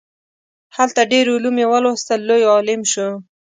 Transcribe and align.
هلته 0.77 1.01
ډیر 1.11 1.25
علوم 1.35 1.55
یې 1.61 1.67
ولوستل 1.73 2.19
لوی 2.29 2.43
عالم 2.53 2.81
شو. 2.91 3.09